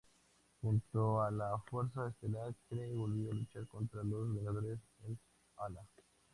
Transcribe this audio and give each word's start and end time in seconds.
Junto 0.63 1.21
a 1.21 1.29
la 1.29 1.59
Fuerza 1.69 2.07
Estelar 2.07 2.55
Kree, 2.67 2.91
volvió 2.95 3.29
a 3.29 3.35
luchar 3.35 3.67
contra 3.67 4.01
los 4.03 4.33
Vengadores 4.33 4.79
en 5.05 5.19
Hala. 5.57 5.85